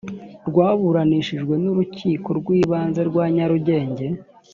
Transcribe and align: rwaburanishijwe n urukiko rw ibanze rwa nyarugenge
rwaburanishijwe 0.47 1.53
n 1.63 1.65
urukiko 1.71 2.27
rw 2.39 2.47
ibanze 2.59 3.01
rwa 3.09 3.25
nyarugenge 3.35 4.05